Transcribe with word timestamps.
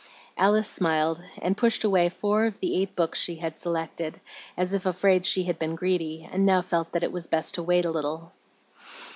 Alice 0.35 0.67
smiled, 0.67 1.21
and 1.43 1.55
pushed 1.55 1.83
away 1.83 2.09
four 2.09 2.47
of 2.47 2.59
the 2.59 2.75
eight 2.81 2.95
books 2.95 3.19
she 3.21 3.35
had 3.35 3.59
selected, 3.59 4.19
as 4.57 4.73
if 4.73 4.87
afraid 4.87 5.27
she 5.27 5.43
had 5.43 5.59
been 5.59 5.75
greedy, 5.75 6.27
and 6.31 6.43
now 6.43 6.63
felt 6.63 6.91
that 6.93 7.03
it 7.03 7.11
was 7.11 7.27
best 7.27 7.53
to 7.53 7.61
wait 7.61 7.85
a 7.85 7.91
little. 7.91 8.31